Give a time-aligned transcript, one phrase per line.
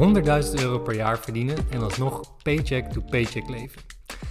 [0.00, 0.06] 100.000
[0.60, 3.82] euro per jaar verdienen en alsnog paycheck to paycheck leven.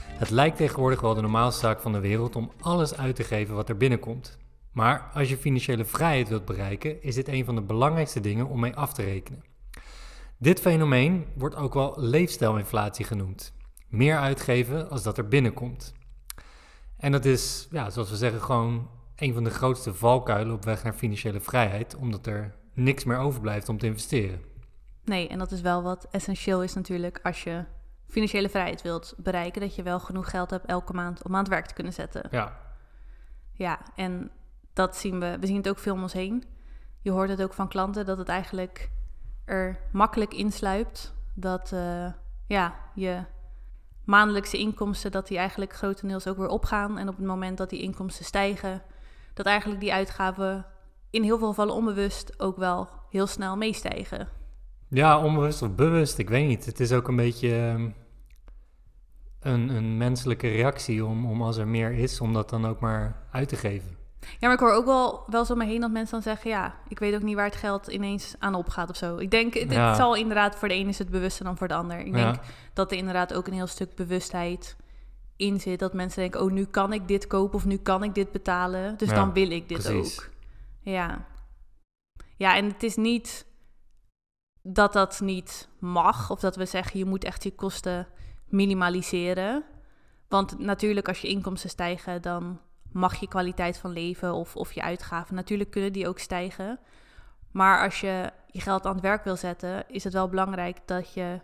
[0.08, 3.56] Het lijkt tegenwoordig wel de normaalste zaak van de wereld om alles uit te geven
[3.56, 4.38] wat er binnenkomt.
[4.72, 8.60] Maar als je financiële vrijheid wilt bereiken, is dit een van de belangrijkste dingen om
[8.60, 9.44] mee af te rekenen.
[10.38, 13.54] Dit fenomeen wordt ook wel leefstijlinflatie genoemd.
[13.88, 15.94] Meer uitgeven als dat er binnenkomt.
[16.98, 20.84] En dat is, ja, zoals we zeggen, gewoon een van de grootste valkuilen op weg
[20.84, 24.49] naar financiële vrijheid, omdat er niks meer overblijft om te investeren.
[25.10, 27.66] Nee, en dat is wel wat essentieel is natuurlijk als je
[28.08, 31.50] financiële vrijheid wilt bereiken, dat je wel genoeg geld hebt elke maand om aan het
[31.50, 32.28] werk te kunnen zetten.
[32.32, 32.58] Ja,
[33.52, 34.32] Ja, en
[34.74, 35.38] dat zien we.
[35.40, 36.44] We zien het ook veel om ons heen.
[37.02, 38.92] Je hoort het ook van klanten dat het eigenlijk
[39.46, 41.14] er makkelijk insluipt.
[41.34, 42.12] Dat eh,
[42.48, 43.24] ja, je
[44.04, 46.98] maandelijkse inkomsten, dat die eigenlijk grotendeels ook weer opgaan.
[46.98, 48.82] En op het moment dat die inkomsten stijgen,
[49.34, 50.66] dat eigenlijk die uitgaven
[51.10, 54.39] in heel veel gevallen onbewust ook wel heel snel meestijgen.
[54.90, 56.66] Ja onbewust of bewust, ik weet niet.
[56.66, 57.90] Het is ook een beetje ehm,
[59.40, 63.22] een, een menselijke reactie om, om als er meer is, om dat dan ook maar
[63.32, 63.98] uit te geven.
[64.20, 66.50] Ja, maar ik hoor ook wel, wel zo om me heen dat mensen dan zeggen...
[66.50, 69.18] ja, ik weet ook niet waar het geld ineens aan opgaat of zo.
[69.18, 70.56] Ik denk, het, zal inderdaad...
[70.56, 72.00] voor de een is het bewuster dan voor de ander.
[72.00, 72.32] Ik Ja.
[72.32, 72.44] denk
[72.74, 74.76] dat er inderdaad ook een heel stuk bewustheid
[75.36, 75.80] in zit.
[75.80, 78.98] Dat mensen denken, oh, nu kan ik dit kopen of nu kan ik dit betalen.
[78.98, 80.20] Dus Ja, dan wil ik dit precies.
[80.20, 80.30] ook.
[80.82, 81.26] Ja.
[82.36, 83.46] Ja, en het is niet
[84.74, 86.30] dat dat niet mag...
[86.30, 88.08] of dat we zeggen, je moet echt je kosten
[88.46, 89.64] minimaliseren.
[90.28, 92.22] Want natuurlijk, als je inkomsten stijgen...
[92.22, 92.60] dan
[92.92, 95.36] mag je kwaliteit van leven of, of je uitgaven.
[95.36, 96.80] Natuurlijk kunnen die ook stijgen.
[97.52, 101.14] Maar als je je geld aan het werk wil zetten, is het wel belangrijk dat
[101.14, 101.40] je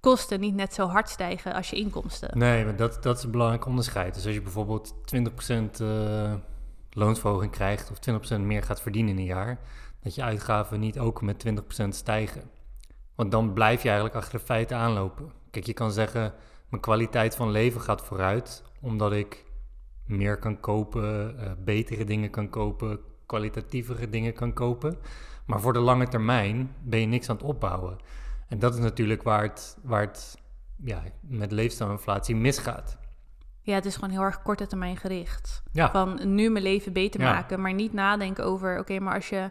[0.00, 2.38] kosten niet net zo hard stijgen als je inkomsten.
[2.38, 4.14] Nee, maar dat, dat is een belangrijk onderscheid.
[4.14, 4.94] Dus als je bijvoorbeeld
[5.78, 6.34] 20% eh
[6.96, 7.98] loonsverhoging krijgt of
[8.36, 9.58] 20% meer gaat verdienen in een jaar,
[10.02, 11.44] dat je uitgaven niet ook met
[11.84, 12.42] 20% stijgen.
[13.16, 15.32] Want dan blijf je eigenlijk achter de feiten aanlopen.
[15.50, 16.34] Kijk, je kan zeggen,
[16.68, 19.44] mijn kwaliteit van leven gaat vooruit, omdat ik
[20.04, 24.98] meer kan kopen, eh, betere dingen kan kopen, kwalitatievere dingen kan kopen.
[25.46, 27.96] Maar voor de lange termijn ben je niks aan het opbouwen.
[28.48, 30.38] En dat is natuurlijk waar het, waar het
[30.84, 32.98] ja, met leefstijlinflatie misgaat.
[33.60, 35.62] Ja, het is gewoon heel erg korte termijn gericht.
[35.72, 37.32] Ja, Van nu mijn leven beter Ja.
[37.32, 39.50] maken, maar niet nadenken over, oké, maar als je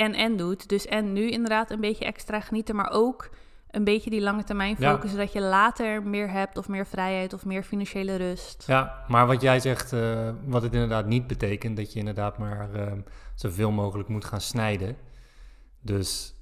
[0.00, 3.30] en en doet, dus en nu inderdaad een beetje extra genieten, maar ook
[3.70, 4.90] een beetje die lange termijn Ja.
[4.90, 8.64] focussen, zodat je later meer hebt of meer vrijheid of meer financiële rust.
[8.66, 12.74] ja, maar wat jij zegt, eh, wat het inderdaad niet betekent, dat je inderdaad maar
[12.74, 12.92] eh,
[13.34, 14.96] zoveel mogelijk moet gaan snijden.
[15.80, 16.34] Dus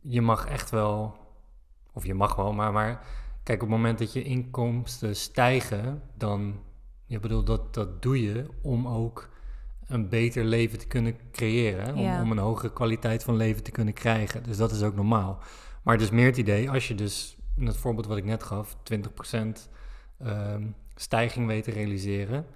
[0.00, 1.16] je mag echt wel,
[1.92, 3.06] of je mag wel, maar, maar
[3.42, 6.60] kijk, op het moment dat je inkomsten stijgen, dan,
[7.06, 9.28] je bedoel, dat, dat doe je om ook
[9.86, 11.94] een beter leven te kunnen creëren.
[11.94, 12.22] Om, Ja.
[12.22, 14.42] om een hogere kwaliteit van leven te kunnen krijgen.
[14.42, 15.38] Dus dat is ook normaal.
[15.82, 18.42] Maar het is meer het idee, als je dus, in het voorbeeld wat ik net
[18.42, 19.68] gaf, 20%
[20.18, 22.46] ehm, stijging weet te realiseren,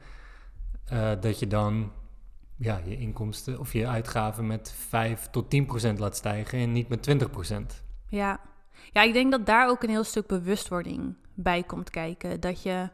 [0.84, 1.92] eh, dat je dan
[2.56, 7.02] ja, je inkomsten of je uitgaven met 5 tot 10% laat stijgen en niet met
[7.02, 7.82] 20%.
[8.08, 8.40] Ja.
[8.92, 12.40] ja, ik denk dat daar ook een heel stuk bewustwording bij komt kijken.
[12.40, 12.88] Dat je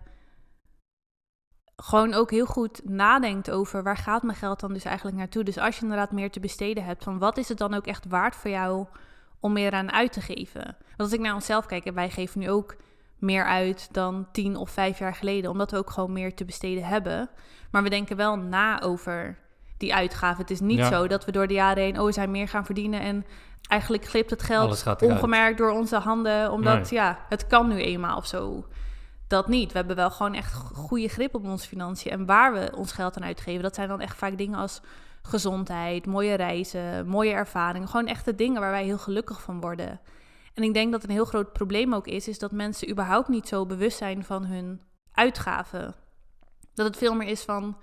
[1.76, 5.44] gewoon ook heel goed nadenkt over waar gaat mijn geld dan dus eigenlijk naartoe.
[5.44, 8.04] Dus als je inderdaad meer te besteden hebt, van wat is het dan ook echt
[8.08, 8.86] waard voor jou
[9.40, 10.64] om meer aan uit te geven?
[10.64, 12.76] Want als ik naar onszelf kijk, en wij geven nu ook
[13.18, 16.84] meer uit dan tien of vijf jaar geleden, omdat we ook gewoon meer te besteden
[16.84, 17.28] hebben.
[17.70, 19.38] Maar we denken wel na over
[19.76, 20.40] die uitgaven.
[20.40, 20.88] Het is niet Ja.
[20.88, 23.26] zo dat we door de jaren heen, oh, we zijn meer gaan verdienen en
[23.68, 26.86] eigenlijk glipt het geld ongemerkt door onze handen, omdat Nee.
[27.00, 28.66] ja, het kan nu eenmaal of zo.
[29.26, 29.72] Dat niet.
[29.72, 33.16] We hebben wel gewoon echt goede grip op onze financiën en waar we ons geld
[33.16, 33.62] aan uitgeven.
[33.62, 34.80] Dat zijn dan echt vaak dingen als
[35.22, 37.88] gezondheid, mooie reizen, mooie ervaringen.
[37.88, 40.00] Gewoon echte dingen waar wij heel gelukkig van worden.
[40.54, 43.48] En ik denk dat een heel groot probleem ook is, is dat mensen überhaupt niet
[43.48, 44.80] zo bewust zijn van hun
[45.12, 45.94] uitgaven.
[46.74, 47.76] Dat het veel meer is van,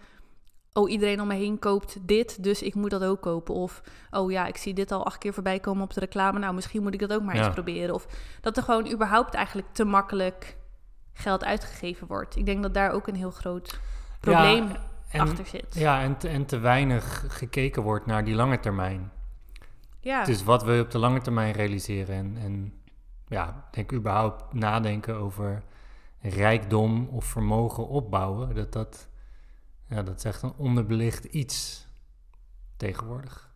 [0.74, 3.54] oh iedereen om me heen koopt dit, dus ik moet dat ook kopen.
[3.54, 3.82] Of,
[4.12, 6.82] oh ja, ik zie dit al acht keer voorbij komen op de reclame, nou misschien
[6.84, 7.44] moet ik dat ook maar Ja.
[7.46, 7.94] eens proberen.
[7.94, 8.08] Of
[8.42, 10.58] dat er gewoon überhaupt eigenlijk te makkelijk
[11.14, 12.36] geld uitgegeven wordt.
[12.36, 13.80] Ik denk dat daar ook een heel groot
[14.20, 14.80] probleem Ja,
[15.10, 15.76] en, achter zit.
[15.76, 19.12] Ja, en te, en te weinig gekeken wordt naar die lange termijn.
[20.00, 20.24] Ja.
[20.24, 22.16] Dus wat we op de lange termijn realiseren.
[22.16, 22.74] En, en
[23.28, 25.64] ja, denk überhaupt nadenken over
[26.22, 28.56] rijkdom of vermogen opbouwen.
[28.56, 29.08] Dat, dat,
[29.90, 31.88] ja, dat is echt een onderbelicht iets
[32.78, 33.50] tegenwoordig.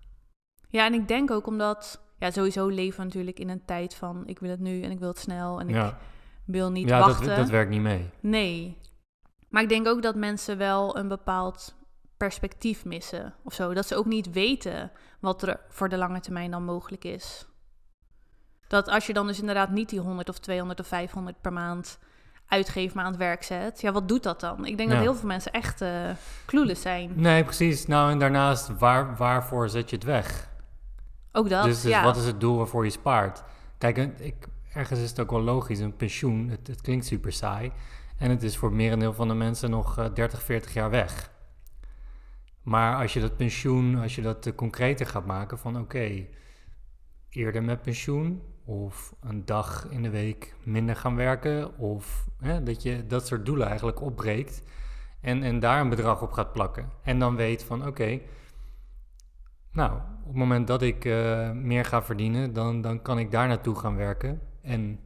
[0.69, 4.27] Ja, en ik denk ook omdat, ja, sowieso leven we natuurlijk in een tijd van
[4.27, 5.93] ik wil het nu en ik wil het snel en ik
[6.45, 7.27] wil niet ja wachten.
[7.27, 8.09] dat, dat werkt niet mee.
[8.19, 8.77] Nee.
[9.49, 11.75] Maar ik denk ook dat mensen wel een bepaald
[12.17, 13.73] perspectief missen of zo.
[13.73, 17.45] Dat ze ook niet weten wat er voor de lange termijn dan mogelijk is.
[18.67, 21.99] Dat als je dan dus inderdaad niet die 100 of 200 of 500 per maand
[22.47, 23.81] uitgeeft, maar aan het werk zet.
[23.81, 24.65] Ja, wat doet dat dan?
[24.65, 24.95] Ik denk Ja.
[24.95, 25.83] dat heel veel mensen echt
[26.45, 27.11] clueless zijn.
[27.15, 27.87] Nee, precies.
[27.87, 30.49] Nou, en daarnaast, waar, waarvoor zet je het weg?
[31.31, 32.03] Ook dat, dus dus ja.
[32.03, 33.43] wat is het doel waarvoor je spaart?
[33.77, 35.79] Kijk, ik, ergens is het ook wel logisch.
[35.79, 37.71] Een pensioen, het, het klinkt super saai.
[38.17, 41.31] En het is voor het merendeel van de mensen nog eh, 30, 40 jaar weg.
[42.61, 46.25] Maar als je dat pensioen, als je dat eh, concreter gaat maken van oké,
[47.29, 52.83] eerder met pensioen of een dag in de week minder gaan werken of hè, dat
[52.83, 54.63] je dat soort doelen eigenlijk opbreekt
[55.21, 56.89] en, en daar een bedrag op gaat plakken.
[57.03, 58.19] En dan weet van oké,
[59.71, 63.47] nou, op het moment dat ik eh, meer ga verdienen, dan, dan kan ik daar
[63.47, 64.99] naartoe gaan werken en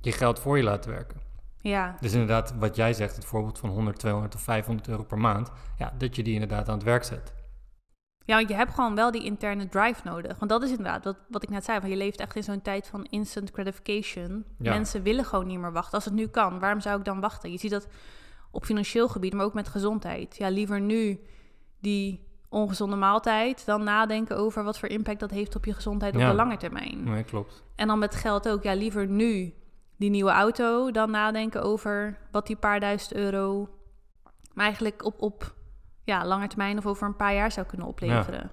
[0.00, 1.20] je geld voor je laten werken.
[1.60, 5.18] ja, Dus inderdaad, wat jij zegt, het voorbeeld van 100, 200 of 500 euro per
[5.18, 7.36] maand, ja, dat je die inderdaad aan het werk zet.
[8.24, 10.38] Ja, want je hebt gewoon wel die interne drive nodig.
[10.38, 11.80] Want dat is inderdaad wat, wat ik net zei.
[11.80, 14.44] Van je leeft echt in zo'n tijd van instant gratification.
[14.58, 14.72] Ja.
[14.72, 15.94] Mensen willen gewoon niet meer wachten.
[15.94, 17.50] Als het nu kan, waarom zou ik dan wachten?
[17.52, 17.88] Je ziet dat
[18.50, 20.36] op financieel gebied, maar ook met gezondheid.
[20.36, 21.20] Ja, liever nu
[21.80, 26.20] die ongezonde maaltijd dan nadenken over wat voor impact dat heeft op je gezondheid op
[26.20, 27.04] de lange termijn.
[27.04, 27.64] Nee, klopt.
[27.76, 28.62] En dan met geld ook.
[28.62, 29.54] Ja, liever nu
[29.96, 33.68] die nieuwe auto dan nadenken over wat die paar duizend euro
[34.58, 35.54] maar eigenlijk op, op
[36.04, 38.50] ja, lange termijn of over een paar jaar zou kunnen opleveren.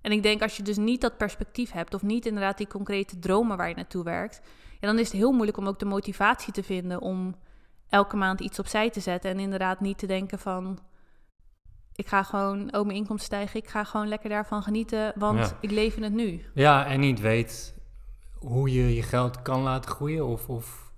[0.00, 3.18] En ik denk als je dus niet dat perspectief hebt of niet inderdaad die concrete
[3.18, 4.40] dromen waar je naartoe werkt,
[4.80, 7.34] ja, dan is het heel moeilijk om ook de motivatie te vinden om
[7.88, 10.78] elke maand iets opzij te zetten en inderdaad niet te denken van
[11.94, 15.56] ik ga gewoon, oh mijn inkomsten stijgen, ik ga gewoon lekker daarvan genieten, want Ja.
[15.60, 16.44] ik leef in het nu.
[16.54, 17.74] Ja, en niet weet
[18.34, 20.92] hoe je je geld kan laten groeien of, of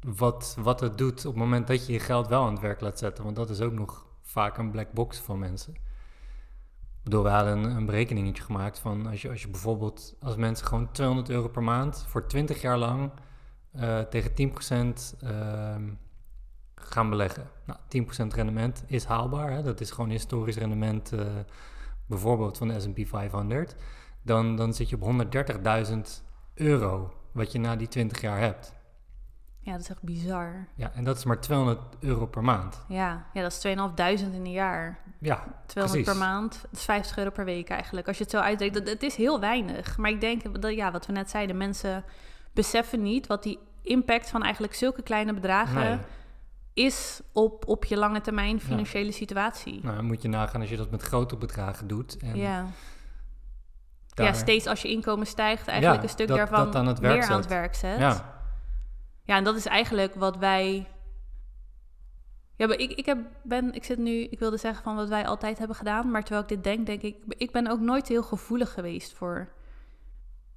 [0.00, 2.80] wat, wat het doet op het moment dat je je geld wel aan het werk
[2.80, 3.24] laat zetten.
[3.24, 5.74] Want dat is ook nog vaak een black box van mensen.
[5.74, 10.36] Ik bedoel, we hadden een, een berekeningetje gemaakt van als je, als je bijvoorbeeld, als
[10.36, 13.10] mensen gewoon 200 euro per maand voor 20 jaar lang
[13.72, 15.82] eh, tegen 10% ehm,
[16.74, 17.50] gaan beleggen.
[17.64, 17.78] Nou,
[18.32, 19.62] 10% rendement is haalbaar, hè?
[19.62, 21.26] dat is gewoon historisch rendement eh,
[22.06, 23.76] bijvoorbeeld van de S&P 500
[24.22, 25.26] dan, dan zit je op
[25.86, 26.00] 130.000
[26.54, 28.74] euro wat je na die 20 jaar hebt.
[29.58, 30.68] Ja, dat is echt bizar.
[30.74, 32.84] Ja, en dat is maar 200 euro per maand.
[32.88, 33.76] Ja, ja dat is
[34.24, 34.98] 2.500 in een jaar.
[35.20, 35.36] Ja,
[35.66, 36.04] 200 Precies.
[36.04, 38.06] per maand, dat is 50 euro per week eigenlijk.
[38.06, 39.96] Als je het zo uitdrukt, dat, het is heel weinig.
[39.96, 42.04] Maar ik denk, dat, ja, wat we net zeiden, mensen
[42.52, 45.98] beseffen niet wat die impact van eigenlijk zulke kleine bedragen nee.
[46.74, 49.80] Is op, op je lange termijn financiële situatie.
[49.82, 52.16] Nou, dan moet je nagaan als je dat met grote bedragen doet.
[52.16, 52.66] En ja.
[54.14, 56.86] daar- ja, steeds als je inkomen stijgt, eigenlijk Ja, een stuk dat- daarvan dat aan
[56.86, 57.98] het werk meer aan het werk zet.
[57.98, 58.32] Ja,
[59.26, 60.88] Ja, en dat is eigenlijk wat wij.
[62.56, 65.26] Ja, maar ik, ik, heb, ben, ik zit nu, ik wilde zeggen van wat wij
[65.26, 68.22] altijd hebben gedaan, maar terwijl ik dit denk, denk ik, ik ben ook nooit heel
[68.22, 69.52] gevoelig geweest voor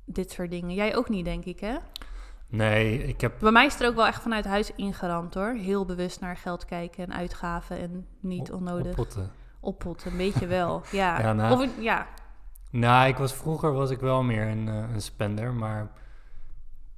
[0.06, 0.74] dit soort dingen.
[0.76, 1.78] Jij ook niet, denk ik, hè?
[2.48, 5.54] Nee, ik heb Bij mij is het er ook wel echt vanuit huis ingeramd, hoor.
[5.54, 9.32] Heel bewust naar geld kijken en uitgaven en niet op- onnodig oppotten.
[9.60, 10.12] oppotten.
[10.12, 11.20] Een beetje wel, ja.
[11.20, 12.08] Ja, nou- Of, ja,
[12.72, 15.82] Nou, ik was vroeger was ik wel meer een, eh, een spender, maar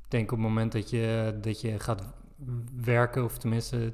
[0.04, 2.02] ik denk op het moment dat je, dat je gaat
[2.82, 3.94] werken, of tenminste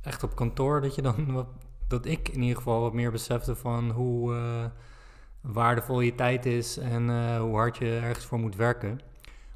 [0.00, 1.46] echt op kantoor, dat je dan wat,
[1.88, 4.64] dat ik in ieder geval wat meer besefte van hoe eh,
[5.40, 9.00] waardevol je tijd is en eh, hoe hard je ergens voor moet werken.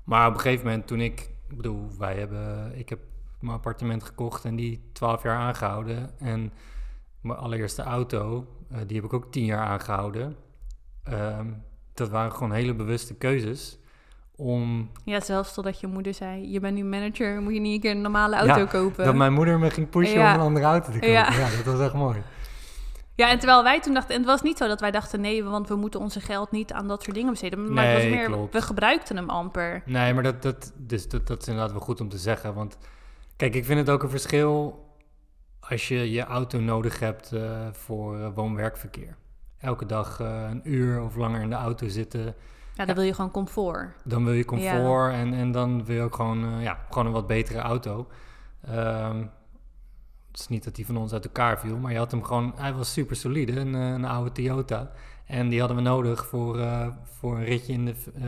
[0.04, 2.98] Maar op een gegeven moment toen ik, ik bedoel, wij hebben, ik heb
[3.40, 6.52] mijn appartement gekocht en die 12 jaar aangehouden en
[7.20, 10.36] mijn allereerste auto, eh, die heb ik ook 10 jaar aangehouden.
[11.04, 11.46] Ehm,
[11.94, 13.78] dat waren gewoon hele bewuste keuzes
[14.36, 17.80] om ja, zelfs totdat je moeder zei, je bent nu manager, moet je niet een
[17.80, 19.04] keer een normale auto Ja, kopen.
[19.04, 20.28] dat mijn moeder me ging pushen Ja.
[20.34, 21.10] om een andere auto te kopen.
[21.10, 21.32] Ja.
[21.32, 21.48] Ja.
[21.64, 22.22] dat was echt mooi.
[23.14, 25.44] Ja, en terwijl wij toen dachten, en het was niet zo dat wij dachten nee,
[25.44, 27.72] want we moeten onze geld niet aan dat soort dingen besteden.
[27.72, 28.52] Maar het was meer, klopt.
[28.52, 29.82] we gebruikten hem amper.
[29.84, 32.54] Nee, maar dat, dat, dus dat, dat is inderdaad wel goed om te zeggen.
[32.54, 32.78] Want
[33.36, 34.84] kijk, ik vind het ook een verschil
[35.60, 39.16] als je je auto nodig hebt eh, voor eh, woon-werkverkeer.
[39.58, 42.34] Elke dag eh, een uur of langer in de auto zitten.
[42.74, 43.88] Ja, dan wil je gewoon comfort.
[44.04, 47.26] Dan wil je comfort en, en dan wil je ook gewoon, ja, gewoon een wat
[47.26, 48.06] betere auto.
[48.66, 49.24] Ehm,
[50.32, 52.52] het is niet dat die van ons uit elkaar viel, maar je had hem gewoon,
[52.56, 54.90] hij was super solide, een, eh, een oude Toyota.
[55.26, 58.24] En die hadden we nodig voor, eh, voor een ritje in, de, eh,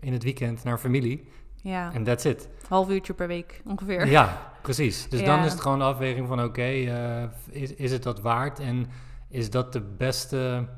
[0.00, 1.28] in het weekend naar familie.
[1.62, 2.48] Ja, En that's it.
[2.68, 4.06] half uurtje per week ongeveer.
[4.06, 5.08] Ja, precies.
[5.08, 6.70] Dus dan is het gewoon de afweging van oké,
[7.50, 8.58] is, is het dat waard?
[8.58, 8.86] En
[9.28, 10.68] is dat de beste,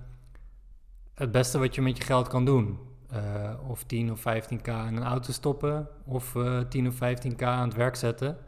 [1.15, 2.79] het beste wat je met je geld kan doen?
[3.69, 7.77] Of 10 of 15k in een auto stoppen, of eh 10 of 15k aan het
[7.77, 8.39] werk zetten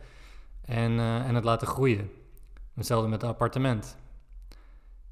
[0.68, 2.10] en, eh, en het laten groeien.
[2.74, 3.96] Hetzelfde met een appartement.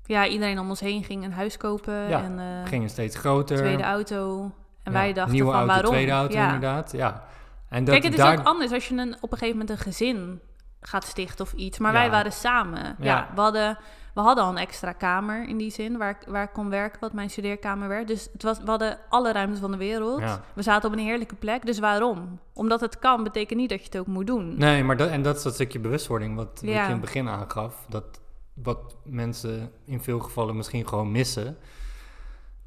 [0.05, 3.57] Ja, iedereen om ons heen ging een huis kopen Ja, en eh Gingen steeds groter.
[3.57, 4.43] tweede auto.
[4.83, 5.91] En Ja, wij dachten Nieuwe van auto, waarom?
[5.93, 6.45] tweede auto ja.
[6.45, 6.93] inderdaad.
[6.93, 7.25] Ja.
[7.69, 9.71] En dat, Kijk, het is daar, ook anders als je een, op een gegeven moment
[9.79, 10.41] een gezin
[10.81, 11.79] gaat stichten of iets.
[11.79, 12.97] Maar wij waren samen.
[12.99, 13.29] Ja.
[13.35, 13.79] we, hadden,
[14.17, 17.01] we hadden al een extra kamer in die zin, waar, ik- waar ik kon werken,
[17.01, 18.09] wat mijn studeerkamer werd.
[18.09, 20.21] Dus het was, we hadden alle ruimte van de wereld.
[20.21, 20.41] Ja.
[20.55, 21.67] We zaten op een heerlijke plek.
[21.67, 22.39] Dus waarom?
[22.53, 24.55] Omdat het kan, betekent niet dat je het ook moet doen.
[24.59, 27.29] Nee, maar dat, en dat is dat stukje bewustwording wat, wat je in het begin
[27.29, 27.85] aangaf.
[27.89, 28.21] Dat
[28.55, 31.57] wat mensen in veel gevallen misschien gewoon missen.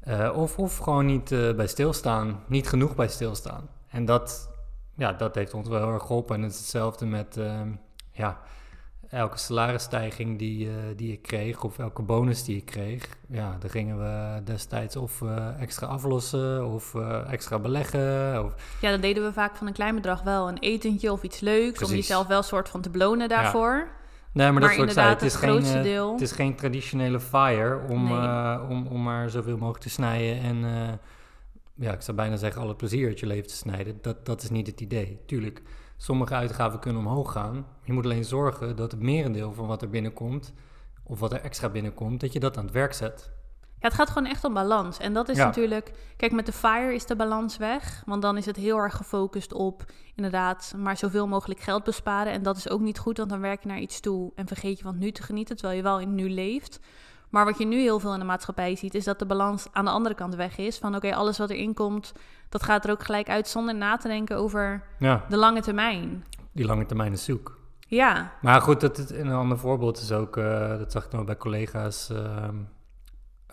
[0.00, 3.68] Eh, of, of gewoon niet eh, bij stilstaan, niet genoeg bij stilstaan.
[3.88, 4.50] En dat,
[4.96, 6.36] ja, dat heeft ons wel heel erg geholpen.
[6.36, 7.68] En het is hetzelfde met ehm,
[8.12, 8.40] ja,
[9.10, 13.08] elke salarisstijging die, eh, die ik kreeg, of elke bonus die ik kreeg.
[13.28, 18.44] Ja, daar gingen we destijds of eh, extra aflossen, of eh, extra beleggen.
[18.44, 21.40] Of, Ja, dan deden we vaak van een klein bedrag wel een etentje of iets
[21.40, 21.82] leuks.
[21.82, 23.88] Om jezelf wel soort van te belonen daarvoor.
[24.32, 25.08] Nee, maar, dat zei.
[25.08, 28.60] Het is, het geen, deel- het is geen traditionele fire om, Nee.
[28.68, 30.64] om, om maar zoveel mogelijk te snijden en
[31.74, 33.98] ja, ik zou bijna zeggen alle plezier uit je leven te snijden.
[34.02, 35.18] Dat, dat is niet het idee.
[35.26, 35.62] Tuurlijk,
[36.02, 37.66] sommige uitgaven kunnen omhoog gaan.
[37.82, 40.52] Je moet alleen zorgen dat het merendeel van wat er binnenkomt,
[41.02, 43.30] of wat er extra binnenkomt, dat je dat aan het werk zet.
[43.60, 44.98] Ja, het gaat gewoon echt om balans.
[44.98, 45.44] En dat is Ja.
[45.44, 45.92] natuurlijk...
[46.16, 48.02] Kijk, met de FIRE is de balans weg.
[48.06, 52.32] Want dan is het heel erg gefocust op inderdaad maar zoveel mogelijk geld besparen.
[52.32, 54.76] En dat is ook niet goed, want dan werk je naar iets toe en vergeet
[54.78, 56.80] je van nu te genieten, terwijl je wel in nu leeft.
[57.30, 59.84] Maar wat je nu heel veel in de maatschappij ziet, is dat de balans aan
[59.84, 60.78] de andere kant weg is.
[60.78, 62.12] Van oké, alles wat erin komt,
[62.48, 66.24] dat gaat er ook gelijk uit zonder na te denken over Ja, de lange termijn.
[66.52, 67.58] die lange termijn is zoek.
[67.86, 71.24] Ja, Maar goed, dat, het- een ander voorbeeld is ook, eh, dat zag ik nog
[71.24, 72.56] bij collega's ehm,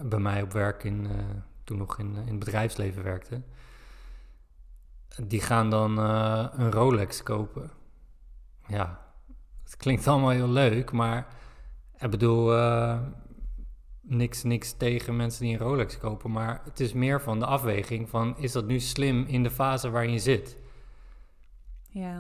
[0.02, 1.16] bij mij op werk, in, eh,
[1.64, 3.42] toen nog in, in het bedrijfsleven werkte.
[5.24, 7.72] Die gaan dan eh, een Rolex kopen.
[8.68, 9.00] Ja,
[9.64, 11.28] het klinkt allemaal heel leuk, maar
[11.98, 13.00] ik bedoel, eh,
[14.08, 18.10] niks, niks tegen mensen die een Rolex kopen, maar het is meer van de afweging
[18.10, 20.58] van, is dat nu slim in de fase waarin je zit?
[21.90, 22.16] ja.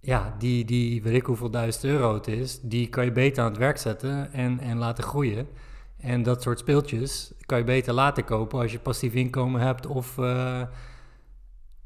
[0.00, 3.50] ja, die, die weet ik hoeveel duizend euro het is, die kan je beter aan
[3.50, 5.48] het werk zetten en, en laten groeien.
[5.96, 10.18] En dat soort speeltjes kan je beter later kopen als je passief inkomen hebt of,
[10.18, 10.62] eh,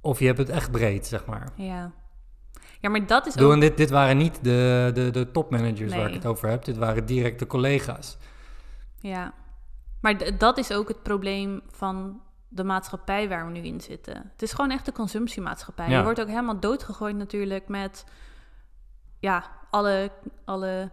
[0.00, 1.52] of je hebt het echt breed, zeg maar.
[1.57, 1.92] Ja.
[2.80, 3.61] Ja, maar dat is bedoel, ook...
[3.61, 7.07] dit, dit waren niet de, de, de topmanagers waar ik het over heb, dit waren
[7.07, 8.18] directe collega's.
[9.00, 9.33] Ja.
[10.00, 14.17] Maar dat is ook het probleem van de maatschappij waar we nu in zitten.
[14.33, 15.88] Het is gewoon echt de consumptiemaatschappij.
[15.88, 15.97] Ja.
[15.97, 18.05] Je wordt ook helemaal doodgegooid natuurlijk met...
[19.21, 20.11] Ja, alle,
[20.45, 20.90] alle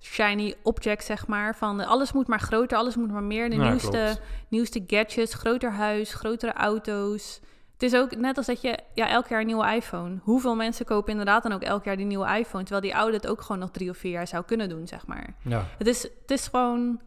[0.00, 1.56] shiny objects, zeg maar.
[1.56, 3.50] Van alles moet maar groter, alles moet maar meer.
[3.50, 4.20] De Ja, nieuwste, klopt.
[4.48, 7.40] nieuwste gadgets, groter huis, grotere auto's.
[7.82, 10.18] Het is ook net als dat je ja, elk jaar een nieuwe iPhone.
[10.22, 12.64] Hoeveel mensen kopen inderdaad dan ook elk jaar die nieuwe iPhone...
[12.64, 15.06] terwijl die oude het ook gewoon nog drie of vier jaar zou kunnen doen, zeg
[15.06, 15.34] maar.
[15.42, 17.00] Ja, Het is, het is gewoon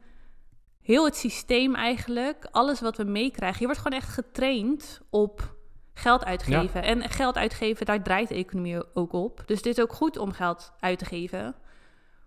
[0.81, 3.59] heel het systeem eigenlijk, alles wat we meekrijgen.
[3.59, 5.55] Je wordt gewoon echt getraind op
[5.93, 6.83] geld uitgeven.
[6.83, 9.43] En geld uitgeven, daar draait de economie ook op.
[9.45, 11.55] Dus het is ook goed om geld uit te geven.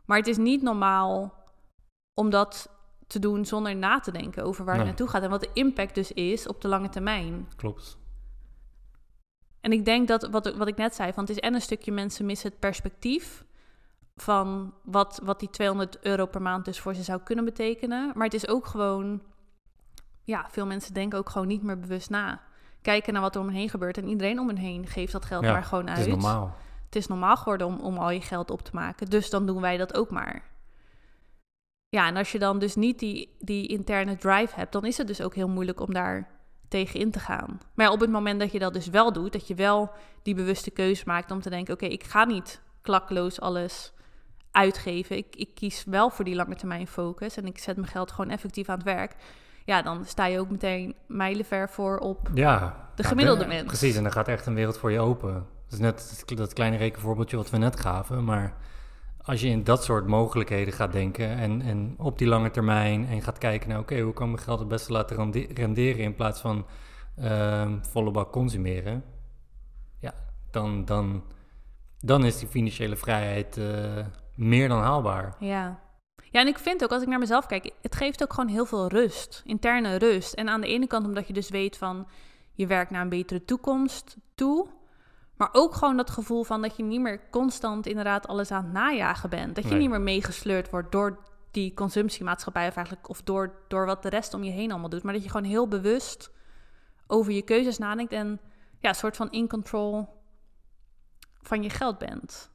[0.05, 1.35] Maar het is niet normaal
[2.15, 2.71] om dat
[3.07, 4.87] te doen zonder na te denken over waar Nee.
[4.87, 5.23] het naartoe gaat.
[5.23, 7.49] En wat de impact dus is op de lange termijn.
[7.57, 7.99] klopt.
[9.61, 11.93] En ik denk dat, wat, wat ik net zei, van het is en een stukje
[11.93, 13.45] mensen missen het perspectief
[14.17, 18.11] van wat, wat die 200 euro per maand dus voor ze zou kunnen betekenen.
[18.15, 19.23] Maar het is ook gewoon,
[20.25, 22.41] ja, veel mensen denken ook gewoon niet meer bewust na.
[22.83, 25.25] Kijken naar wat er om hen heen gebeurt en iedereen om hen heen geeft dat
[25.25, 25.99] geld Ja, maar gewoon uit.
[25.99, 26.57] Het is normaal.
[26.85, 29.61] Het is normaal geworden om, om al je geld op te maken, dus dan doen
[29.61, 30.43] wij dat ook maar.
[31.89, 35.07] Ja, en als je dan dus niet die, die interne drive hebt, dan is het
[35.07, 36.38] dus ook heel moeilijk om daar
[36.69, 37.61] tegen in te gaan.
[37.75, 39.91] Maar ja, op het moment dat je dat dus wel doet, dat je wel
[40.23, 43.93] die bewuste keuze maakt om te denken: oké, ik ga niet klakkeloos alles
[44.51, 45.17] uitgeven.
[45.17, 48.31] Ik, ik kies wel voor die lange termijn focus en ik zet mijn geld gewoon
[48.31, 49.15] effectief aan het werk.
[49.65, 52.29] Ja, dan sta je ook meteen mijlenver voor op.
[52.35, 52.59] Ja.
[52.95, 53.67] De ja, gemiddelde de- mens.
[53.67, 55.33] Precies, en dan gaat echt een wereld voor je open.
[55.35, 58.57] Dat is net dat- dat kleine rekenvoorbeeldje wat we net gaven, maar
[59.29, 63.23] als je in dat soort mogelijkheden gaat denken en, en op die lange termijn en
[63.23, 66.41] gaat kijken naar, oké, hoe kan mijn geld het beste laten rende- renderen in plaats
[66.41, 66.67] van
[67.17, 69.05] ehm, volle bak consumeren,
[70.01, 70.15] ja,
[70.51, 71.25] dan, dan,
[72.01, 75.37] dan is die financiële vrijheid eh, meer dan haalbaar.
[75.41, 75.81] Ja.
[76.31, 78.67] Ja, en ik vind ook, als ik naar mezelf kijk, het geeft ook gewoon heel
[78.67, 80.33] veel rust, interne rust.
[80.33, 82.07] En aan de ene kant omdat je dus weet van,
[82.53, 84.69] je werkt naar een betere toekomst toe.
[85.39, 88.73] Maar ook gewoon dat gevoel van dat je niet meer constant inderdaad alles aan het
[88.73, 89.55] najagen bent.
[89.55, 89.79] Dat je Nee.
[89.79, 91.19] niet meer meegesleurd wordt door
[91.51, 95.03] die consumptiemaatschappij of eigenlijk, of door, door wat de rest om je heen allemaal doet.
[95.03, 96.31] Maar dat je gewoon heel bewust
[97.07, 98.41] over je keuzes nadenkt en
[98.79, 100.07] ja, een soort van in control
[101.43, 102.51] van je geld bent.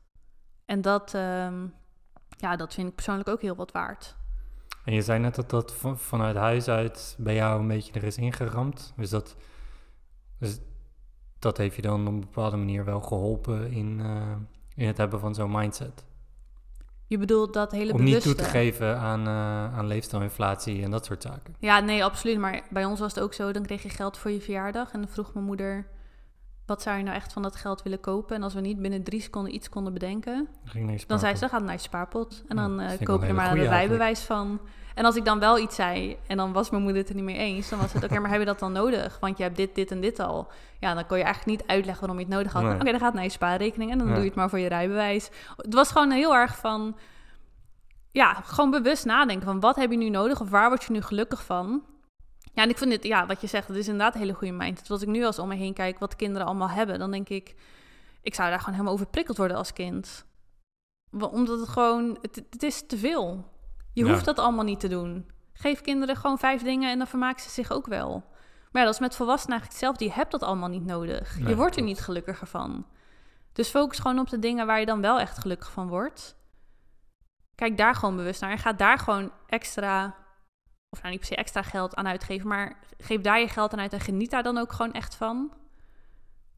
[0.66, 1.68] En dat, ehm,
[2.38, 4.16] ja, dat vind ik persoonlijk ook heel wat waard.
[4.86, 8.04] En je zei net dat dat van- vanuit huis uit bij jou een beetje er
[8.04, 8.94] is ingeramd.
[8.98, 9.36] Is dat
[10.40, 10.60] Dus
[11.44, 14.32] dat heeft je dan op een bepaalde manier wel geholpen in, eh,
[14.76, 16.06] in het hebben van zo'n mindset.
[17.08, 18.28] Je bedoelt dat hele Om bewuste...
[18.28, 21.56] niet toe te geven aan, uh, aan leefstijlinflatie en dat soort zaken.
[21.60, 22.38] Ja, nee, absoluut.
[22.38, 24.92] Maar bij ons was het ook zo, dan kreeg je geld voor je verjaardag.
[24.92, 25.88] En dan vroeg mijn moeder,
[26.66, 28.36] wat zou je nou echt van dat geld willen kopen?
[28.36, 30.48] En als we niet binnen drie seconden iets konden bedenken,
[31.08, 32.44] dan zei ze, gaat naar je spaarpot.
[32.48, 34.60] En dan uh, koop je er maar een rijbewijs van.
[34.96, 37.24] En als ik dan wel iets zei en dan was mijn moeder het er niet
[37.24, 39.20] mee eens, dan was het oké, maar hebben we dat dan nodig?
[39.20, 40.48] Want je hebt dit, dit en dit al.
[40.80, 42.64] Ja, dan kon je eigenlijk niet uitleggen waarom je het nodig had.
[42.74, 45.30] Oké, dan gaat naar je spaarrekening en dan doe je het maar voor je rijbewijs.
[45.58, 46.96] Het was gewoon heel erg van,
[48.12, 51.02] ja, gewoon bewust nadenken van wat heb je nu nodig of waar word je nu
[51.02, 51.82] gelukkig van?
[52.54, 54.54] Ja, en ik vind dit, ja, wat je zegt, dat is inderdaad een hele goede
[54.54, 54.90] mindset.
[54.90, 57.56] Als ik nu als om me heen kijk wat kinderen allemaal hebben, dan denk ik,
[58.22, 60.26] ik zou daar gewoon helemaal over prikkeld worden als kind.
[61.12, 63.52] Omdat het gewoon, het, het is te veel.
[63.94, 65.32] Je hoeft dat allemaal niet te doen.
[65.54, 68.10] Geef kinderen gewoon vijf dingen en dan vermaken ze zich ook wel.
[68.72, 70.06] Maar ja, dat is met volwassenen eigenlijk hetzelfde.
[70.06, 71.48] Je hebt dat allemaal niet nodig.
[71.48, 72.86] je wordt er niet gelukkiger van.
[73.54, 76.36] Dus focus gewoon op de dingen waar je dan wel echt gelukkig van wordt.
[77.56, 80.16] Kijk daar gewoon bewust naar en ga daar gewoon extra,
[80.94, 83.80] of nou niet per se extra geld aan uitgeven, maar geef daar je geld aan
[83.80, 85.52] uit en geniet daar dan ook gewoon echt van.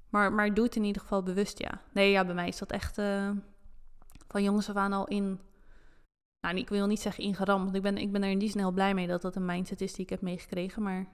[0.09, 1.81] Maar, maar doe het in ieder geval bewust, ja.
[1.91, 3.29] Nee, ja, bij mij is dat echt uh,
[4.27, 5.39] van jongens af aan al in
[6.41, 8.59] nou, ik wil niet zeggen ingeramd, want ik ben, ik ben er in die zin
[8.59, 10.83] heel blij mee dat dat een mindset is die ik heb meegekregen.
[10.83, 11.05] Maar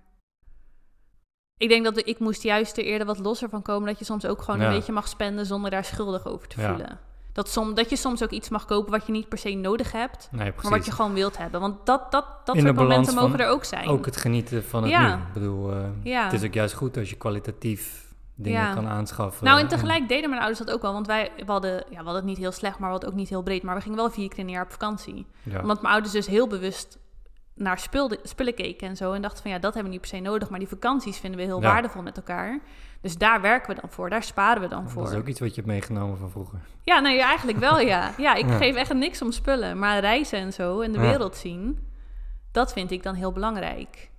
[1.57, 3.87] ik denk dat ik moest juist er eerder wat losser van komen.
[3.87, 6.99] Dat je soms ook gewoon een beetje mag spenden zonder daar schuldig over te voelen.
[7.33, 9.91] Dat, som, dat je soms ook iets mag kopen wat je niet per se nodig
[9.91, 11.59] hebt, maar wat je gewoon wilt hebben.
[11.59, 13.88] Want dat, dat, dat soort momenten mogen er ook zijn.
[13.88, 15.15] Ook het genieten van het ja.
[15.15, 15.21] nu.
[15.21, 15.73] Ik bedoel,
[16.03, 19.45] uh, het is ook juist goed als je kwalitatief dingen kan aanschaffen.
[19.45, 20.93] Nou, en tegelijk deden mijn ouders dat ook wel.
[20.93, 23.15] Want wij we hadden, ja, we hadden het niet heel slecht, maar we hadden ook
[23.15, 23.63] niet heel breed.
[23.63, 25.25] Maar we gingen wel vier keer in een jaar op vakantie.
[25.43, 25.61] Ja.
[25.61, 27.00] Omdat mijn ouders dus heel bewust
[27.55, 29.11] naar spullen, spullen keken en zo.
[29.11, 30.50] En dachten van ja, dat hebben we niet per se nodig.
[30.50, 32.59] Maar die vakanties vinden we heel waardevol met elkaar.
[33.01, 34.09] Dus daar werken we dan voor.
[34.09, 35.03] Daar sparen we dan voor.
[35.03, 36.59] Dat is ook iets wat je hebt meegenomen van vroeger.
[36.83, 38.11] Ja, nee, eigenlijk wel ja.
[38.18, 39.79] Ja, ik geef echt niks om spullen.
[39.79, 41.87] Maar reizen en zo en de wereld zien,
[42.51, 44.09] dat vind ik dan heel belangrijk.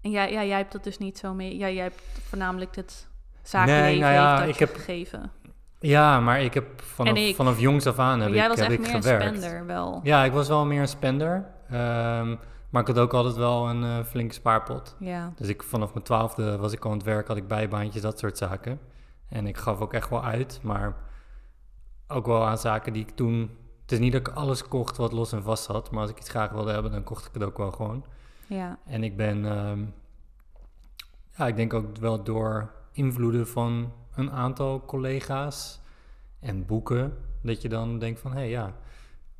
[0.00, 1.56] En jij, ja, jij hebt dat dus niet zo mee.
[1.56, 3.08] Ja, jij hebt voornamelijk het
[3.42, 5.30] zakenleven nee, nou ja, ik heb, gegeven.
[5.78, 8.78] Ja, maar ik heb vanaf, vanaf jongs af aan heb jij ik, was heb echt
[8.78, 9.24] ik meer gewerkt.
[9.24, 10.00] een spender wel.
[10.02, 11.46] Ja, ik was wel meer een spender.
[11.72, 12.38] Um,
[12.70, 14.96] maar ik had ook altijd wel een uh, flinke spaarpot.
[14.98, 15.32] Ja.
[15.36, 18.38] Dus ik, vanaf mijn twaalfde was ik aan het werk, had ik bijbaantjes, dat soort
[18.38, 18.80] zaken.
[19.28, 20.96] En ik gaf ook echt wel uit, maar
[22.08, 23.58] ook wel aan zaken die ik toen...
[23.82, 26.18] Het is niet dat ik alles kocht wat los en vast zat, maar als ik
[26.18, 28.04] iets graag wilde hebben, dan kocht ik het ook wel gewoon.
[28.46, 28.78] Ja.
[28.84, 29.94] En ik ben, um,
[31.36, 35.80] ja, ik denk ook wel door invloeden van een aantal collega's
[36.40, 38.74] en boeken, dat je dan denkt van, hé hey, ja,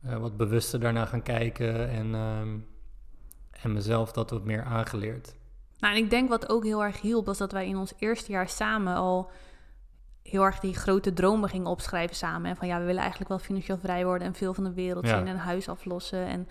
[0.05, 2.67] uh, wat bewuster daarna gaan kijken en, um,
[3.63, 5.35] en mezelf dat wat meer aangeleerd.
[5.79, 8.33] Nou, en ik denk wat ook heel erg hielp, was dat wij in ons eerste
[8.33, 9.31] jaar samen al
[10.23, 12.51] heel erg die grote dromen gingen opschrijven samen.
[12.51, 15.09] En van ja, we willen eigenlijk wel financieel vrij worden en veel van de wereld
[15.09, 16.27] zien en een huis aflossen.
[16.27, 16.49] En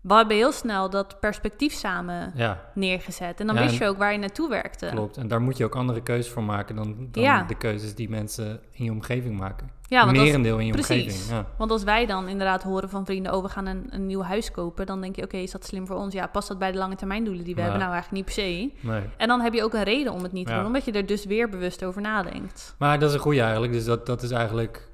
[0.00, 2.32] we hebben heel snel dat perspectief samen
[2.74, 3.40] neergezet.
[3.40, 4.86] En dan wist je ook waar je naartoe werkte.
[4.86, 8.08] Klopt, en daar moet je ook andere keuzes voor maken dan, dan de keuzes die
[8.08, 9.70] mensen in je omgeving maken.
[9.88, 11.04] Ja, want Merendeel in je precies.
[11.04, 11.30] omgeving.
[11.30, 11.46] Ja.
[11.56, 13.34] Want als wij dan inderdaad horen van vrienden...
[13.34, 14.86] oh, we gaan een, een nieuw huis kopen...
[14.86, 16.14] dan denk je, oké, is dat slim voor ons?
[16.14, 17.78] Ja, past dat bij de lange termijn doelen die we hebben?
[17.78, 18.72] Nou, eigenlijk niet per se.
[18.80, 19.02] Nee.
[19.16, 20.66] En dan heb je ook een reden om het niet te doen...
[20.66, 22.74] omdat je er dus weer bewust over nadenkt.
[22.78, 23.72] Maar dat is een goede eigenlijk.
[23.72, 24.88] Dus dat, dat is eigenlijk...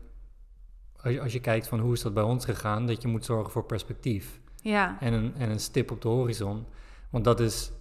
[1.03, 2.87] Als je, als je kijkt van hoe is dat bij ons gegaan...
[2.87, 4.41] dat je moet zorgen voor perspectief.
[4.65, 4.97] Ja.
[5.01, 6.67] En een, en een stip op de horizon.
[7.11, 7.73] Want dat is...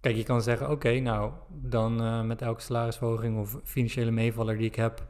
[0.00, 4.66] Kijk, je kan zeggen, oké, nou, dan uh, met elke salarisverhoging of financiële meevaller die
[4.66, 5.06] ik heb,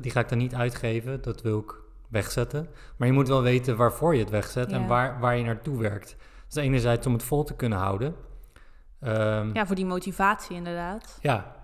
[0.00, 1.22] die ga ik dan niet uitgeven.
[1.22, 1.74] Dat wil ik
[2.08, 2.68] wegzetten.
[2.96, 6.16] Maar je moet wel weten waarvoor je het wegzet en waar, waar je naartoe werkt.
[6.46, 8.14] Dus enerzijds om het vol te kunnen houden.
[9.00, 11.18] Um, ja, voor die motivatie inderdaad.
[11.20, 11.56] Ja.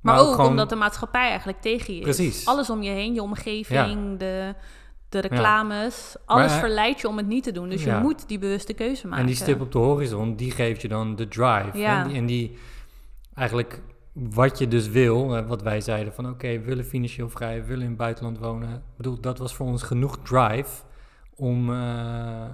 [0.00, 0.50] Maar, ook, gewoon...
[0.50, 2.04] omdat de maatschappij eigenlijk tegen je is.
[2.04, 2.46] Precies.
[2.46, 4.16] Alles om je heen, je omgeving, ja.
[4.16, 4.54] de
[5.12, 7.68] de reclames, alles verleidt je om het niet te doen.
[7.68, 9.20] Dus je moet die bewuste keuze maken.
[9.20, 11.84] En die stip op de horizon, die geeft je dan de drive.
[11.84, 12.58] En, die, en, die,
[13.34, 17.66] eigenlijk wat je dus wil, wat wij zeiden van oké, we willen financieel vrij, we
[17.66, 18.74] willen in het buitenland wonen.
[18.74, 20.82] Ik bedoel, dat was voor ons genoeg drive
[21.34, 22.44] om, uh,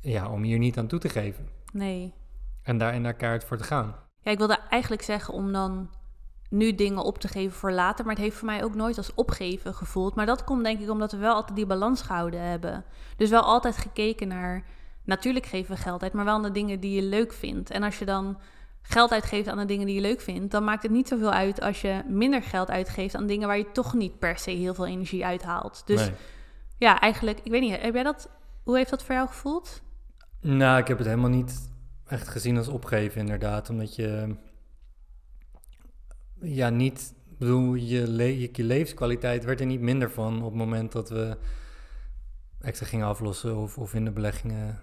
[0.00, 1.48] ja, om hier niet aan toe te geven.
[1.72, 2.14] Nee.
[2.62, 3.94] En daar, en daar kaart voor te gaan.
[4.20, 5.90] Ja, ik wilde eigenlijk zeggen om dan
[6.50, 8.04] nu dingen op te geven voor later.
[8.04, 10.14] Maar het heeft voor mij ook nooit als opgeven gevoeld.
[10.14, 12.84] Maar dat komt denk ik omdat we wel altijd die balans gehouden hebben.
[13.16, 14.64] Dus wel altijd gekeken naar.
[15.04, 17.70] Natuurlijk geven we geld uit, maar wel aan de dingen die je leuk vindt.
[17.70, 18.38] En als je dan
[18.82, 21.60] geld uitgeeft aan de dingen die je leuk vindt, dan maakt het niet zoveel uit
[21.60, 24.86] als je minder geld uitgeeft aan dingen waar je toch niet per se heel veel
[24.86, 25.82] energie uithaalt.
[25.86, 26.10] Dus
[26.78, 28.30] ja, eigenlijk, ik weet niet, heb jij dat,
[28.62, 29.82] hoe heeft dat voor jou gevoeld?
[30.40, 31.70] Nou, ik heb het helemaal niet
[32.06, 33.70] echt gezien als opgeven, inderdaad.
[33.70, 34.36] Omdat je
[36.42, 40.92] ja, niet, bedoel, je, le je, levenskwaliteit werd er niet minder van op het moment
[40.92, 41.36] dat we
[42.60, 44.80] extra gingen aflossen of, of in de beleggingen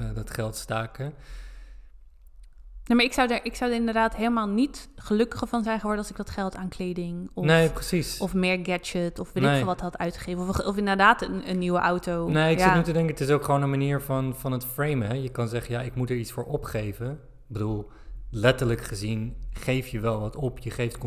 [0.00, 1.14] uh, dat geld staken.
[2.86, 6.00] Nee, maar ik zou, er, ik zou er inderdaad helemaal niet gelukkiger van zijn geworden
[6.00, 8.18] als ik dat geld aan kleding of, nee, precies.
[8.18, 10.48] of meer gadget of weet ik veel wat had uitgegeven.
[10.48, 12.28] Of, of inderdaad een, een, nieuwe auto.
[12.28, 12.64] Nee, ik ja.
[12.64, 15.08] zit nu te denken, het is ook gewoon een manier van, van het framen.
[15.08, 15.14] Hè?
[15.14, 17.10] Je kan zeggen, ja, ik moet er iets voor opgeven.
[17.10, 17.90] Ik bedoel,
[18.30, 20.58] letterlijk gezien geef je wel wat op.
[20.58, 20.98] Je geeft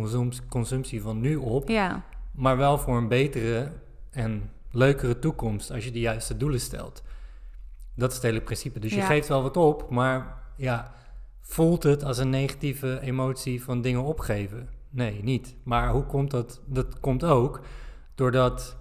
[0.50, 1.70] consumptie van nu op.
[1.70, 2.04] Ja.
[2.32, 3.72] Maar wel voor een betere
[4.12, 7.04] en leukere toekomst als je de juiste doelen stelt.
[7.96, 8.80] Dat is het hele principe.
[8.80, 10.94] Dus je geeft wel wat op, maar ja
[11.42, 14.70] voelt het als een negatieve emotie van dingen opgeven?
[14.90, 15.56] Nee, niet.
[15.64, 16.62] Maar hoe komt dat?
[16.66, 17.62] Dat komt ook
[18.16, 18.78] doordat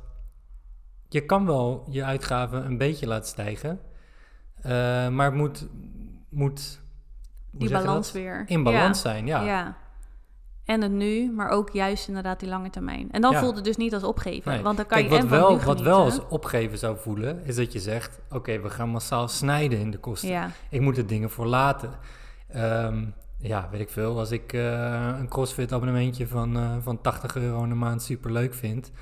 [1.09, 3.81] je kan wel je uitgaven een beetje laten stijgen,
[4.59, 4.65] uh,
[5.09, 5.67] maar het moet,
[6.29, 6.81] moet
[7.59, 9.43] die balans weer in balans zijn, ja.
[9.43, 9.77] ja.
[10.65, 13.11] En het nu, maar ook juist inderdaad die lange termijn.
[13.11, 14.63] En dan voelt het dus niet als opgeven.
[14.63, 17.73] Want dan kan Kijk, je wat wel, wat wel als opgeven zou voelen, is dat
[17.73, 20.29] je zegt: Oké, we gaan massaal snijden in de kosten.
[20.29, 20.51] Ja.
[20.71, 21.91] Ik moet er dingen voor laten.
[22.57, 24.19] Um, ja, weet ik veel.
[24.19, 28.33] Als ik uh, een CrossFit abonnementje van, uh, van 80 euro in de maand super
[28.33, 28.93] leuk vind.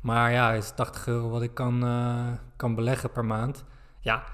[0.00, 2.26] Maar ja, is 80 euro wat ik kan, uh,
[2.56, 3.64] kan beleggen per maand.
[4.00, 4.24] Ja,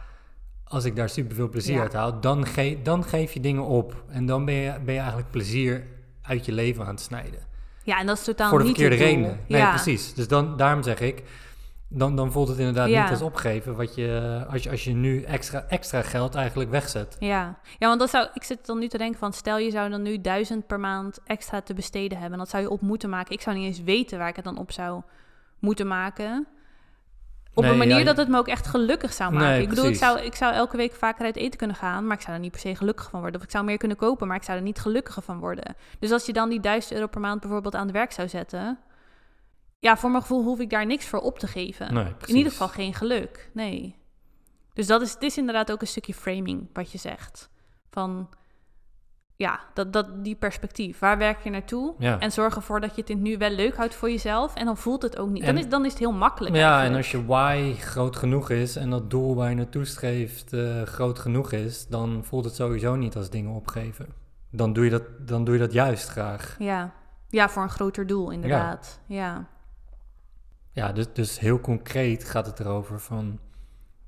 [0.72, 4.04] als ik daar super veel plezier uit haal, dan, ge dan geef je dingen op.
[4.08, 5.86] En dan ben je, ben je eigenlijk plezier
[6.22, 7.40] uit je leven aan het snijden.
[7.84, 9.40] Ja, en dat is totaal Voor de niet verkeerde redenen.
[9.48, 10.14] Nee, precies.
[10.14, 11.22] Dus dan, daarom zeg ik,
[11.88, 13.02] dan, dan voelt het inderdaad Ja.
[13.02, 17.16] niet als opgeven wat je, als je, als je nu extra, extra geld eigenlijk wegzet.
[17.18, 17.58] Ja.
[17.78, 20.02] ja, want dat zou, ik zit dan nu te denken van, stel je zou dan
[20.02, 22.38] nu duizend per maand extra te besteden hebben.
[22.38, 23.32] Dat zou je op moeten maken.
[23.32, 25.02] Ik zou niet eens weten waar ik het dan op zou
[25.58, 26.46] moeten maken.
[27.54, 29.48] Op Nee, een manier ja, dat het me ook echt gelukkig zou maken.
[29.48, 32.16] Nee, ik bedoel, ik zou, ik zou elke week vaker uit eten kunnen gaan, maar
[32.16, 33.40] ik zou er niet per se gelukkig van worden.
[33.40, 35.74] Of ik zou meer kunnen kopen, maar ik zou er niet gelukkiger van worden.
[35.98, 38.78] Dus als je dan die 1000 euro per maand bijvoorbeeld aan het werk zou zetten,
[39.78, 41.94] ja, voor mijn gevoel hoef ik daar niks voor op te geven.
[41.94, 43.96] Nee, In ieder geval geen geluk, nee.
[44.74, 47.50] Dus dat is, het is inderdaad ook een stukje framing wat je zegt.
[47.90, 48.28] Van,
[49.36, 50.98] ja, dat, dat, die perspectief.
[50.98, 51.94] Waar werk je naartoe?
[51.98, 52.18] Ja.
[52.18, 54.54] En zorg ervoor dat je het in het nu wel leuk houdt voor jezelf.
[54.54, 55.46] En dan voelt het ook niet.
[55.46, 58.76] Dan is, dan is het heel makkelijk Ja, en als je why groot genoeg is
[58.76, 62.96] en dat doel waar je naartoe streeft eh, groot genoeg is, dan voelt het sowieso
[62.96, 64.06] niet als dingen opgeven.
[64.50, 66.56] Dan doe je dat, dan doe je dat juist graag.
[66.58, 66.92] Ja.
[67.28, 69.00] ja, voor een groter doel inderdaad.
[69.06, 69.48] Ja,
[70.72, 73.38] Ja, dus, dus heel concreet gaat het erover van,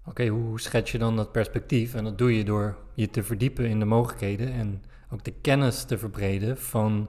[0.07, 1.95] oké, hoe, hoe schets je dan dat perspectief?
[1.95, 4.83] En dat doe je door je te verdiepen in de mogelijkheden en
[5.14, 7.09] ook de kennis te verbreden van,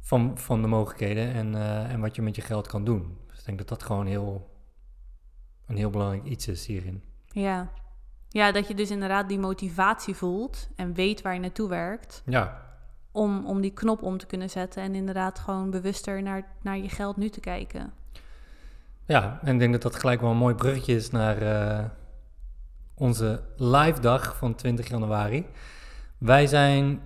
[0.00, 3.18] van, van de mogelijkheden en, eh, en wat je met je geld kan doen.
[3.26, 4.50] Dus ik denk dat dat gewoon heel,
[5.66, 7.02] een heel belangrijk iets is hierin.
[7.28, 7.70] ja.
[8.30, 12.22] Ja, dat je dus inderdaad die motivatie voelt en weet waar je naartoe werkt.
[12.26, 12.62] Ja,
[13.12, 16.88] Om, om die knop om te kunnen zetten en inderdaad gewoon bewuster naar, naar je
[16.88, 17.92] geld nu te kijken.
[19.06, 21.84] Ja, en ik denk dat dat gelijk wel een mooi bruggetje is naar eh,
[22.94, 25.46] onze live dag van 20 januari.
[26.18, 27.00] Wij zijn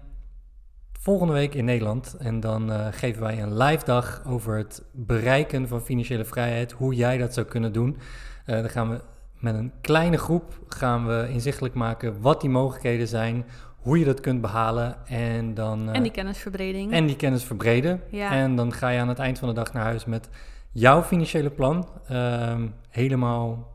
[0.92, 5.68] volgende week in Nederland en dan eh, geven wij een live dag over het bereiken
[5.68, 7.98] van financiële vrijheid, hoe jij dat zou kunnen doen.
[8.44, 9.00] Eh, dan gaan we
[9.38, 13.44] met een kleine groep gaan we inzichtelijk maken wat die mogelijkheden zijn,
[13.76, 16.92] hoe je dat kunt behalen en dan eh, en die kennisverbreding.
[16.92, 18.00] en die kennis verbreden.
[18.10, 18.30] Ja.
[18.30, 20.28] En dan ga je aan het eind van de dag naar huis met
[20.70, 21.88] jouw financiële plan.
[22.08, 23.70] ehm, helemaal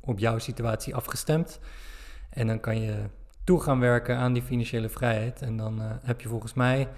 [0.00, 1.60] op jouw situatie afgestemd.
[2.30, 2.94] En dan kan je
[3.44, 5.42] toe gaan werken aan die financiële vrijheid.
[5.42, 6.88] En dan eh, heb je volgens mij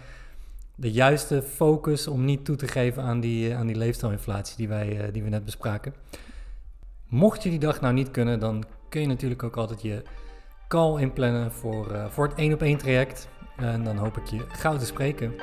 [0.75, 4.69] de juiste focus om niet toe te geven aan die, eh, aan die leefstijlinflatie die,
[4.69, 5.95] wij, eh, die we net bespraken.
[7.09, 10.03] Mocht je die dag nou niet kunnen, dan kun je natuurlijk ook altijd je
[10.69, 13.29] call inplannen voor, voor het één op één traject.
[13.57, 15.35] En dan hoop ik je gauw te spreken.